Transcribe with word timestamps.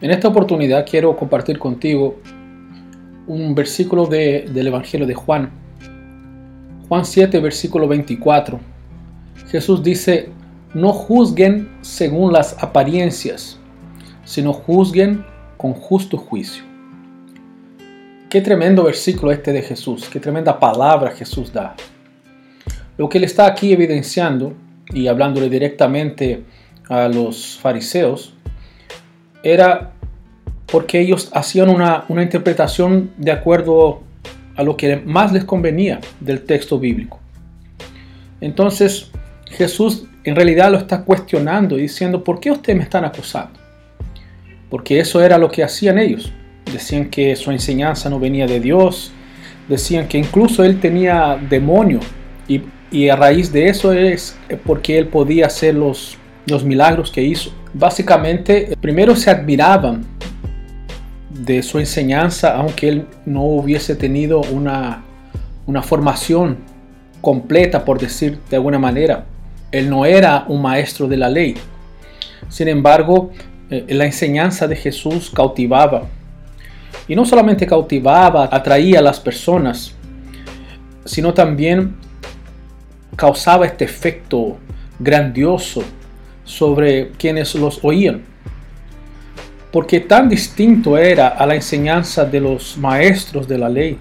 En 0.00 0.10
esta 0.10 0.28
oportunidad 0.28 0.86
quiero 0.88 1.14
compartir 1.14 1.58
contigo 1.58 2.20
un 3.26 3.54
versículo 3.54 4.06
del 4.06 4.66
Evangelio 4.66 5.06
de 5.06 5.14
Juan. 5.14 5.50
Juan 6.88 7.04
7, 7.04 7.38
versículo 7.38 7.86
24. 7.86 8.58
Jesús 9.48 9.82
dice, 9.82 10.30
no 10.72 10.94
juzguen 10.94 11.68
según 11.82 12.32
las 12.32 12.56
apariencias, 12.62 13.58
sino 14.24 14.54
juzguen 14.54 15.22
con 15.58 15.74
justo 15.74 16.16
juicio. 16.16 16.64
Qué 18.30 18.40
tremendo 18.40 18.84
versículo 18.84 19.32
este 19.32 19.52
de 19.52 19.60
Jesús, 19.60 20.08
qué 20.10 20.18
tremenda 20.18 20.58
palabra 20.58 21.10
Jesús 21.10 21.52
da. 21.52 21.76
Lo 22.96 23.06
que 23.10 23.18
él 23.18 23.24
está 23.24 23.44
aquí 23.44 23.70
evidenciando 23.70 24.54
y 24.94 25.08
hablándole 25.08 25.50
directamente 25.50 26.42
a 26.88 27.06
los 27.08 27.58
fariseos 27.58 28.34
era 29.42 29.92
porque 30.70 31.00
ellos 31.00 31.30
hacían 31.34 31.68
una, 31.68 32.04
interpretación 32.08 33.10
de 33.16 33.32
acuerdo 33.32 34.02
a 34.56 34.62
lo 34.62 34.76
que 34.76 34.96
más 34.96 35.32
les 35.32 35.44
convenía 35.44 36.00
del 36.20 36.42
texto 36.42 36.78
bíblico. 36.78 37.18
Entonces 38.40 39.10
Jesús 39.46 40.04
en 40.22 40.36
realidad 40.36 40.70
lo 40.70 40.78
está 40.78 41.02
cuestionando 41.02 41.78
y 41.78 41.82
diciendo, 41.82 42.22
¿por 42.22 42.40
qué 42.40 42.50
ustedes 42.50 42.76
me 42.76 42.84
están 42.84 43.04
acusando? 43.04 43.58
Porque 44.68 45.00
eso 45.00 45.22
era 45.22 45.38
lo 45.38 45.50
que 45.50 45.64
hacían 45.64 45.98
ellos. 45.98 46.32
Decían 46.70 47.10
que 47.10 47.34
su 47.36 47.50
enseñanza 47.50 48.08
no 48.10 48.20
venía 48.20 48.46
de 48.46 48.60
Dios, 48.60 49.12
decían 49.66 50.06
que 50.06 50.18
incluso 50.18 50.62
él 50.62 50.78
tenía 50.78 51.38
demonio 51.48 52.00
y, 52.46 52.62
y 52.92 53.08
a 53.08 53.16
raíz 53.16 53.50
de 53.50 53.68
eso 53.68 53.92
es 53.92 54.36
porque 54.64 54.98
él 54.98 55.08
podía 55.08 55.46
hacer 55.46 55.74
los, 55.74 56.19
los 56.50 56.64
milagros 56.64 57.10
que 57.10 57.22
hizo. 57.22 57.50
Básicamente, 57.72 58.76
primero 58.80 59.16
se 59.16 59.30
admiraban 59.30 60.04
de 61.30 61.62
su 61.62 61.78
enseñanza, 61.78 62.54
aunque 62.56 62.88
él 62.88 63.06
no 63.24 63.44
hubiese 63.44 63.94
tenido 63.94 64.40
una, 64.40 65.04
una 65.66 65.82
formación 65.82 66.58
completa, 67.20 67.84
por 67.84 67.98
decir 68.00 68.38
de 68.50 68.56
alguna 68.56 68.78
manera. 68.78 69.24
Él 69.70 69.88
no 69.88 70.04
era 70.04 70.44
un 70.48 70.62
maestro 70.62 71.06
de 71.06 71.16
la 71.16 71.28
ley. 71.28 71.54
Sin 72.48 72.68
embargo, 72.68 73.30
eh, 73.70 73.86
la 73.88 74.04
enseñanza 74.04 74.66
de 74.66 74.76
Jesús 74.76 75.30
cautivaba. 75.30 76.08
Y 77.06 77.14
no 77.14 77.24
solamente 77.24 77.66
cautivaba, 77.66 78.48
atraía 78.50 78.98
a 78.98 79.02
las 79.02 79.20
personas, 79.20 79.94
sino 81.04 81.32
también 81.32 81.96
causaba 83.16 83.66
este 83.66 83.84
efecto 83.84 84.58
grandioso 84.98 85.82
sobre 86.44 87.10
quienes 87.12 87.54
los 87.54 87.80
oían. 87.82 88.22
Porque 89.72 90.00
tan 90.00 90.28
distinto 90.28 90.98
era 90.98 91.28
a 91.28 91.46
la 91.46 91.54
enseñanza 91.54 92.24
de 92.24 92.40
los 92.40 92.76
maestros 92.76 93.46
de 93.46 93.58
la 93.58 93.68
ley 93.68 93.98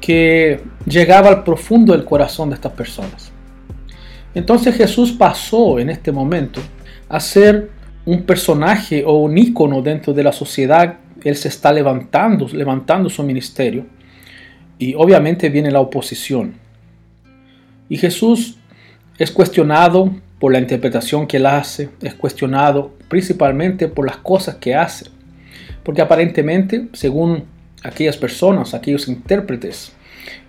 que 0.00 0.60
llegaba 0.86 1.28
al 1.28 1.44
profundo 1.44 1.92
del 1.92 2.04
corazón 2.04 2.48
de 2.48 2.54
estas 2.54 2.72
personas. 2.72 3.30
Entonces 4.34 4.74
Jesús 4.74 5.12
pasó 5.12 5.78
en 5.78 5.90
este 5.90 6.12
momento 6.12 6.60
a 7.08 7.20
ser 7.20 7.70
un 8.06 8.22
personaje 8.22 9.04
o 9.04 9.18
un 9.18 9.36
ícono 9.36 9.82
dentro 9.82 10.14
de 10.14 10.22
la 10.22 10.32
sociedad. 10.32 10.96
Él 11.22 11.36
se 11.36 11.48
está 11.48 11.72
levantando, 11.72 12.48
levantando 12.48 13.10
su 13.10 13.22
ministerio. 13.22 13.84
Y 14.78 14.94
obviamente 14.94 15.50
viene 15.50 15.70
la 15.70 15.80
oposición. 15.80 16.54
Y 17.88 17.98
Jesús 17.98 18.56
es 19.18 19.30
cuestionado 19.30 20.12
por 20.38 20.52
la 20.52 20.60
interpretación 20.60 21.26
que 21.26 21.38
él 21.38 21.46
hace, 21.46 21.90
es 22.02 22.14
cuestionado 22.14 22.92
principalmente 23.08 23.88
por 23.88 24.06
las 24.06 24.18
cosas 24.18 24.56
que 24.56 24.74
hace. 24.74 25.06
Porque 25.82 26.02
aparentemente, 26.02 26.88
según 26.92 27.44
aquellas 27.82 28.16
personas, 28.16 28.74
aquellos 28.74 29.08
intérpretes, 29.08 29.92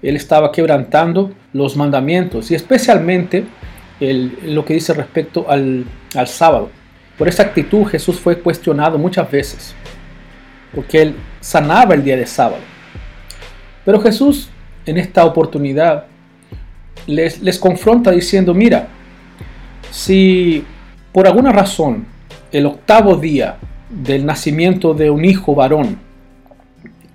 él 0.02 0.16
estaba 0.16 0.52
quebrantando 0.52 1.31
los 1.53 1.75
mandamientos 1.75 2.52
y 2.52 2.56
especialmente 2.56 3.46
lo 4.00 4.66
que 4.66 4.75
dice 4.75 4.94
respecto 4.94 5.50
al, 5.50 5.86
al 6.16 6.28
sábado. 6.28 6.69
Por 7.18 7.28
esa 7.28 7.44
actitud 7.44 7.86
Jesús 7.86 8.19
fue 8.19 8.40
cuestionado 8.40 8.97
muchas 8.97 9.30
veces, 9.30 9.74
porque 10.74 11.01
él 11.01 11.16
sanaba 11.41 11.96
el 11.96 12.03
día 12.03 12.16
de 12.16 12.25
sábado. 12.25 12.62
Pero 13.84 14.00
Jesús 14.00 14.50
en 14.86 14.97
esta 14.97 15.25
oportunidad 15.25 16.06
les, 17.09 17.59
confronta 17.59 18.12
diciendo, 18.12 18.53
mira, 18.53 18.88
si 19.92 20.64
por 21.12 21.28
alguna 21.28 21.52
razón 21.52 22.06
el 22.52 22.66
octavo 22.66 23.16
día 23.16 23.58
del 23.90 24.25
nacimiento 24.25 24.94
de 24.94 25.09
un 25.09 25.25
hijo 25.25 25.56
varón 25.56 25.98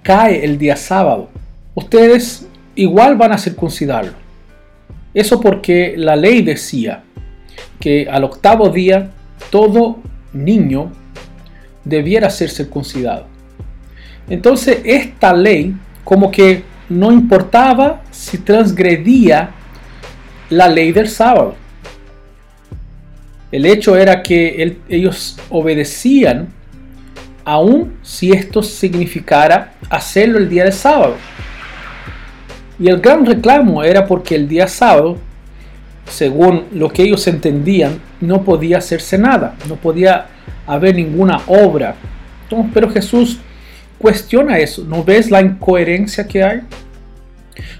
cae 0.03 0.45
el 0.45 0.59
día 0.59 0.77
sábado, 0.77 1.31
ustedes 1.75 2.49
igual 2.75 3.17
van 3.17 3.33
a 3.33 3.39
circuncidarlo. 3.39 4.13
Eso 5.15 5.41
porque 5.41 5.95
la 5.97 6.17
ley 6.17 6.43
decía 6.43 7.05
que 7.79 8.09
al 8.11 8.25
octavo 8.25 8.69
día 8.69 9.11
todo 9.51 9.99
niño 10.33 10.91
debiera 11.85 12.29
ser 12.31 12.51
circuncidado. 12.51 13.27
Entonces 14.29 14.81
esta 14.85 15.33
ley 15.33 15.75
como 16.03 16.31
que 16.31 16.65
no 16.89 17.13
importaba 17.13 18.03
si 18.11 18.39
transgredía 18.39 19.55
la 20.57 20.69
ley 20.69 20.93
del 20.93 21.09
sábado. 21.09 21.55
El 23.51 23.67
hecho 23.67 23.97
era 23.97 24.23
que 24.23 24.77
ellos 24.89 25.39
obedecían 25.51 26.49
aun 27.45 27.99
si 28.03 28.33
esto 28.33 28.63
significara 28.63 29.75
hacerlo 29.91 30.39
el 30.39 30.49
día 30.49 30.65
del 30.65 30.73
sábado. 30.73 31.17
Y 32.79 32.89
el 32.89 33.01
gran 33.01 33.25
reclamo 33.25 33.85
era 33.85 34.07
porque 34.07 34.35
el 34.35 34.49
día 34.49 34.67
sábado, 34.67 35.19
según 36.09 36.65
lo 36.73 36.89
que 36.89 37.03
ellos 37.03 37.27
entendían, 37.29 38.01
no 38.21 38.43
podía 38.43 38.79
hacerse 38.79 39.19
nada, 39.19 39.55
no 39.69 39.77
podía 39.77 40.27
haber 40.67 40.97
ninguna 40.97 41.41
obra. 41.47 41.95
pero 42.73 42.91
Jesús 42.91 43.39
cuestiona 43.99 44.59
eso. 44.59 44.85
¿No 44.85 45.05
ves 45.05 45.31
la 45.31 45.41
incoherencia 45.41 46.27
que 46.27 46.43
hay? 46.43 46.61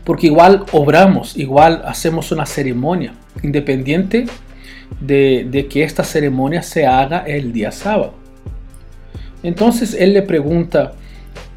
Porque 0.05 0.27
igual 0.29 0.65
obramos, 0.73 1.37
igual 1.37 1.83
hacemos 1.85 2.31
una 2.33 2.47
ceremonia, 2.47 3.15
independiente 3.43 4.27
de, 5.01 5.67
que 5.71 5.83
esta 5.83 6.05
ceremonia 6.05 6.63
se 6.63 6.87
haga 6.87 7.25
el 7.27 7.53
día 7.53 7.73
sábado. 7.73 8.15
Entonces 9.43 9.95
él 9.99 10.13
le 10.15 10.23
pregunta, 10.23 10.93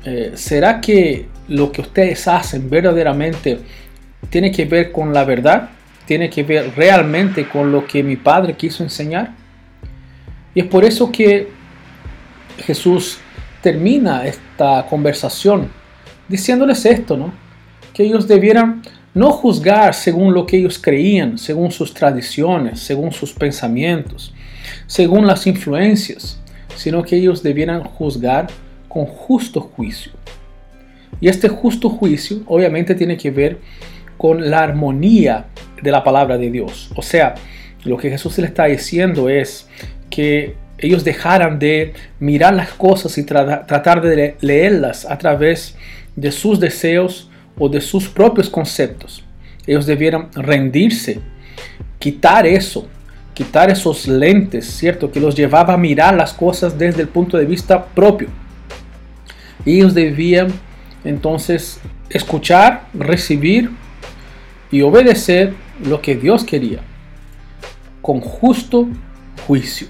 eh, 0.03 0.31
¿será 0.35 0.81
que 0.81 1.27
lo 1.47 1.71
que 1.71 1.81
ustedes 1.81 2.27
hacen 2.27 2.69
verdaderamente 2.69 3.59
tiene 4.29 4.51
que 4.51 4.65
ver 4.65 4.91
con 4.91 5.13
la 5.13 5.23
verdad? 5.23 5.69
¿Tiene 6.05 6.29
que 6.29 6.43
ver 6.43 6.73
realmente 6.75 7.47
con 7.47 7.71
lo 7.71 7.85
que 7.85 8.03
mi 8.03 8.15
padre 8.15 8.53
quiso 8.53 8.83
enseñar? 8.83 9.33
Y 10.53 10.61
es 10.61 10.65
por 10.65 10.83
eso 10.83 11.11
que 11.11 11.49
Jesús 12.65 13.19
termina 13.61 14.25
esta 14.25 14.85
conversación 14.89 15.69
diciéndoles 16.27 16.85
esto, 16.85 17.15
¿no? 17.15 17.46
Que 17.97 18.03
ellos 18.03 18.27
debieran 18.27 18.83
no 19.15 19.31
juzgar 19.31 19.95
según 19.95 20.35
lo 20.35 20.45
que 20.45 20.57
ellos 20.57 20.77
creían, 20.77 21.39
según 21.39 21.71
sus 21.71 21.95
tradiciones, 21.95 22.79
según 22.79 23.11
sus 23.11 23.33
pensamientos, 23.33 24.35
según 24.85 25.25
las 25.25 25.47
influencias, 25.47 26.39
sino 26.75 27.01
que 27.01 27.15
ellos 27.15 27.41
debieran 27.41 27.83
juzgar 27.83 28.45
con 28.87 29.07
justo 29.07 29.61
juicio. 29.61 30.11
Y 31.19 31.27
este 31.27 31.49
justo 31.49 31.89
juicio 31.89 32.43
obviamente 32.45 32.93
tiene 32.93 33.17
que 33.17 33.31
ver 33.31 33.57
con 34.15 34.47
la 34.47 34.59
armonía 34.59 35.47
de 35.81 35.89
la 35.89 36.03
palabra 36.03 36.37
de 36.37 36.51
Dios. 36.51 36.91
O 36.95 37.01
sea, 37.01 37.33
lo 37.83 37.97
que 37.97 38.11
Jesús 38.11 38.37
le 38.37 38.45
está 38.45 38.65
diciendo 38.65 39.27
es 39.27 39.67
que 40.11 40.53
ellos 40.77 41.03
dejaran 41.03 41.57
de 41.57 41.93
mirar 42.19 42.53
las 42.53 42.69
cosas 42.73 43.17
y 43.17 43.23
tratar 43.23 44.01
de 44.01 44.35
leerlas 44.41 45.03
a 45.09 45.17
través 45.17 45.75
de 46.15 46.31
sus 46.31 46.59
deseos 46.59 47.31
o 47.57 47.69
de 47.69 47.81
sus 47.81 48.07
propios 48.07 48.49
conceptos. 48.49 49.23
Ellos 49.65 49.85
debieran 49.85 50.29
rendirse, 50.33 51.19
quitar 51.99 52.45
eso, 52.45 52.87
quitar 53.33 53.69
esos 53.69 54.07
lentes, 54.07 54.65
¿cierto? 54.65 55.11
Que 55.11 55.19
los 55.19 55.35
llevaba 55.35 55.73
a 55.73 55.77
mirar 55.77 56.15
las 56.15 56.33
cosas 56.33 56.77
desde 56.77 57.01
el 57.01 57.07
punto 57.07 57.37
de 57.37 57.45
vista 57.45 57.85
propio. 57.85 58.29
Ellos 59.65 59.93
debían 59.93 60.47
entonces 61.03 61.79
escuchar, 62.09 62.87
recibir 62.93 63.71
y 64.71 64.81
obedecer 64.81 65.53
lo 65.83 66.01
que 66.01 66.15
Dios 66.15 66.43
quería, 66.43 66.79
con 68.01 68.21
justo 68.21 68.87
juicio. 69.45 69.87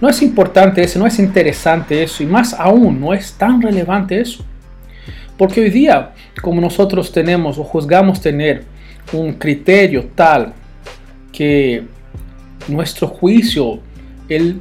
No 0.00 0.08
es 0.08 0.22
importante 0.22 0.82
eso, 0.82 0.98
no 0.98 1.06
es 1.06 1.18
interesante 1.18 2.02
eso, 2.02 2.22
y 2.22 2.26
más 2.26 2.54
aún, 2.54 3.00
no 3.00 3.12
es 3.12 3.32
tan 3.32 3.60
relevante 3.60 4.20
eso. 4.20 4.44
Porque 5.38 5.60
hoy 5.60 5.70
día, 5.70 6.10
como 6.42 6.60
nosotros 6.60 7.12
tenemos 7.12 7.56
o 7.58 7.64
juzgamos 7.64 8.20
tener 8.20 8.64
un 9.12 9.34
criterio 9.34 10.08
tal 10.14 10.52
que 11.32 11.84
nuestro 12.66 13.06
juicio, 13.06 13.78
él 14.28 14.60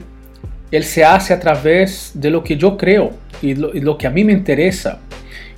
Él 0.70 0.84
se 0.84 1.04
hace 1.04 1.34
a 1.34 1.40
través 1.40 2.12
de 2.14 2.30
lo 2.30 2.44
que 2.44 2.56
yo 2.56 2.78
creo 2.78 3.14
y 3.42 3.56
lo, 3.56 3.98
que 3.98 4.06
a 4.06 4.10
mí 4.10 4.24
me 4.24 4.34
interesa 4.34 5.00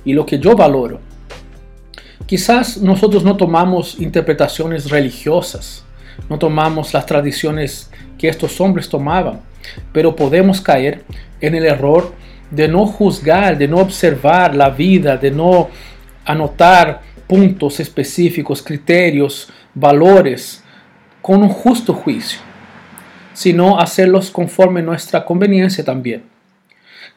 y 0.04 0.12
lo 0.12 0.24
que 0.24 0.38
yo 0.38 0.56
valoro. 0.56 1.00
Quizás 2.26 2.78
nosotros 2.78 3.24
no 3.24 3.36
tomamos 3.36 4.00
interpretaciones 4.00 4.88
religiosas, 4.88 5.84
no 6.28 6.38
tomamos 6.38 6.94
las 6.94 7.06
tradiciones 7.06 7.90
que 8.18 8.28
estos 8.28 8.60
hombres 8.60 8.88
tomaban, 8.88 9.40
pero 9.92 10.14
podemos 10.14 10.60
caer 10.60 11.02
en 11.40 11.54
el 11.54 11.64
error 11.64 12.12
de 12.50 12.68
no 12.68 12.86
juzgar, 12.86 13.56
de 13.56 13.68
no 13.68 13.78
observar 13.78 14.54
la 14.54 14.70
vida, 14.70 15.16
de 15.16 15.30
no 15.30 15.68
anotar 16.24 17.00
puntos 17.26 17.80
específicos, 17.80 18.62
criterios, 18.62 19.48
valores 19.74 20.64
con 21.22 21.42
un 21.42 21.48
justo 21.48 21.94
juicio, 21.94 22.40
sino 23.32 23.78
hacerlos 23.78 24.30
conforme 24.30 24.82
nuestra 24.82 25.24
conveniencia 25.24 25.84
también, 25.84 26.24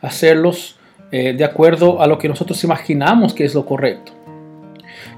hacerlos 0.02 0.78
eh, 1.12 1.34
de 1.34 1.44
acuerdo 1.44 2.02
a 2.02 2.08
lo 2.08 2.18
que 2.18 2.28
nosotros 2.28 2.64
imaginamos 2.64 3.34
que 3.34 3.46
es 3.46 3.56
lo 3.56 3.66
correcto. 3.66 4.12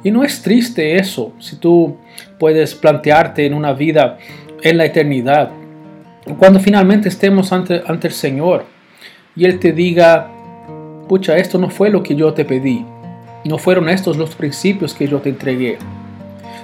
Y 0.04 0.12
no 0.12 0.24
es 0.24 0.42
triste 0.42 0.96
eso, 0.98 1.34
si 1.40 1.58
tú 1.58 1.98
puedes 2.40 2.76
plantearte 2.76 3.46
en 3.46 3.54
una 3.54 3.74
vida 3.74 4.18
en 4.62 4.78
la 4.78 4.86
eternidad, 4.86 5.52
cuando 6.40 6.60
finalmente 6.60 7.10
estemos 7.10 7.52
ante, 7.52 7.84
ante 7.86 8.08
el 8.08 8.14
Señor 8.14 8.75
y 9.36 9.46
Él 9.46 9.60
te 9.60 9.72
diga, 9.72 10.32
pucha, 11.08 11.38
esto 11.38 11.58
no 11.58 11.70
fue 11.70 11.90
lo 11.90 12.02
que 12.02 12.16
yo 12.16 12.34
te 12.34 12.46
pedí, 12.46 12.86
no 13.46 13.58
fueron 13.58 13.90
estos 13.90 14.18
los 14.18 14.36
principios 14.36 14.94
que 14.94 15.08
yo 15.08 15.20
te 15.20 15.30
entregué. 15.30 15.78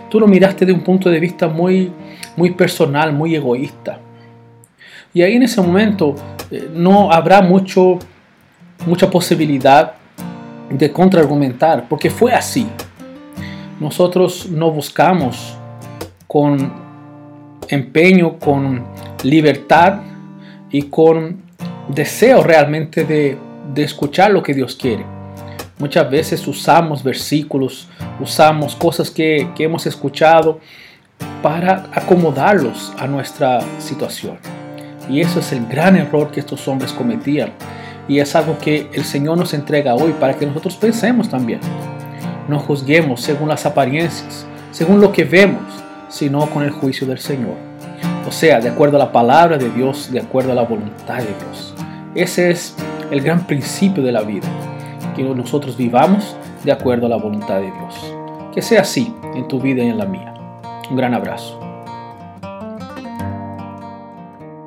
Tú 0.10 0.20
lo 0.20 0.28
miraste 0.28 0.66
de 0.66 0.74
un 0.74 0.82
punto 0.82 1.10
de 1.10 1.20
vista 1.20 1.48
muy, 1.48 1.92
muy 2.36 2.52
personal, 2.52 3.14
muy 3.14 3.36
egoísta. 3.36 4.00
Y 5.14 5.22
ahí 5.22 5.36
en 5.36 5.44
ese 5.44 5.62
momento 5.62 6.16
eh, 6.50 6.70
no 6.74 7.12
habrá 7.12 7.42
mucho, 7.42 8.00
mucha 8.86 9.10
posibilidad 9.10 9.94
de 10.70 10.92
contraargumentar, 10.92 11.88
porque 11.88 12.10
fue 12.10 12.34
así. 12.34 12.68
Nosotros 13.80 14.50
no 14.50 14.72
buscamos 14.72 15.58
con 16.28 16.72
empeño, 17.68 18.38
con 18.40 18.84
libertad 19.24 20.02
y 20.70 20.84
con 20.84 21.42
deseo 21.94 22.44
realmente 22.44 23.04
de, 23.04 23.38
escuchar 23.76 24.32
lo 24.32 24.44
que 24.44 24.54
Dios 24.54 24.76
quiere. 24.76 25.06
Muchas 25.78 26.10
veces 26.10 26.46
usamos 26.48 27.04
versículos, 27.04 27.88
usamos 28.20 28.76
cosas 28.76 29.10
que, 29.10 29.50
que 29.56 29.64
hemos 29.64 29.88
escuchado 29.88 30.60
para 31.42 31.90
acomodarlos 31.94 32.94
a 33.00 33.08
nuestra 33.08 33.62
situación. 33.80 34.38
Y 35.10 35.22
eso 35.22 35.40
es 35.40 35.52
el 35.52 35.66
gran 35.66 35.96
error 35.96 36.32
que 36.32 36.40
estos 36.40 36.68
hombres 36.68 36.94
cometían. 36.94 37.52
Y 38.08 38.20
es 38.20 38.36
algo 38.36 38.58
que 38.60 38.90
el 38.94 39.04
Señor 39.04 39.38
nos 39.38 39.54
entrega 39.54 39.96
hoy 39.96 40.14
para 40.14 40.36
que 40.36 40.46
nosotros 40.46 40.76
pensemos 40.76 41.30
también. 41.30 41.60
No 42.48 42.60
juzguemos 42.60 43.22
según 43.22 43.50
las 43.50 43.66
apariencias, 43.66 44.46
según 44.72 45.00
lo 45.00 45.12
que 45.12 45.24
vemos, 45.24 45.64
sino 46.10 46.46
con 46.50 46.64
el 46.64 46.72
juicio 46.72 47.08
del 47.08 47.20
Señor. 47.20 47.56
O 48.28 48.32
sea, 48.32 48.60
de 48.60 48.70
acuerdo 48.70 48.98
a 48.98 49.00
la 49.00 49.12
palabra 49.12 49.58
de 49.58 49.70
Dios, 49.70 50.12
de 50.12 50.20
acuerdo 50.20 50.52
a 50.52 50.56
la 50.56 50.64
voluntad 50.64 51.18
de 51.18 51.34
Dios. 51.46 51.71
Ese 52.14 52.52
es 52.52 52.76
el 53.10 53.22
gran 53.22 53.48
principio 53.48 54.04
de 54.04 54.12
la 54.12 54.22
vida, 54.22 54.48
que 55.16 55.24
nosotros 55.24 55.78
vivamos 55.78 56.36
de 56.64 56.74
acuerdo 56.74 57.06
a 57.06 57.10
la 57.10 57.16
voluntad 57.16 57.62
de 57.62 57.72
Dios. 57.72 58.16
Que 58.54 58.62
sea 58.62 58.82
así 58.82 59.16
en 59.34 59.48
tu 59.48 59.62
vida 59.62 59.82
y 59.82 59.88
en 59.88 59.98
la 59.98 60.06
mía. 60.06 60.34
Un 60.90 60.98
gran 60.98 61.14
abrazo. 61.14 61.71